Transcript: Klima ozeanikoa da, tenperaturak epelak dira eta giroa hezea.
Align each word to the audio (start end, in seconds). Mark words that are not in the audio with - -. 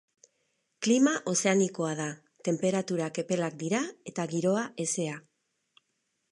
Klima 0.85 1.11
ozeanikoa 1.31 1.91
da, 1.99 2.07
tenperaturak 2.49 3.21
epelak 3.25 3.61
dira 3.65 3.85
eta 4.13 4.29
giroa 4.35 4.67
hezea. 4.87 5.23